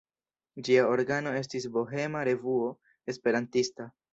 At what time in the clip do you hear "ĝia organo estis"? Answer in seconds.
0.69-1.67